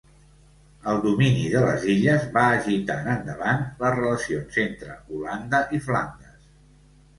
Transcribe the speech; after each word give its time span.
El 0.93 1.01
domini 1.03 1.43
de 1.55 1.61
les 1.65 1.85
illes 1.95 2.25
va 2.39 2.45
agitar 2.55 2.97
en 3.03 3.13
endavant 3.17 3.63
les 3.83 3.95
relacions 3.99 4.59
entre 4.67 4.99
Holanda 5.19 5.63
i 5.81 5.85
Flandes. 5.89 6.45